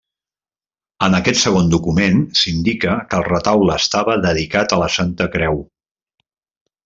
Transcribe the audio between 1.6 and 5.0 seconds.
document s'indica que el retaule estava dedicat a la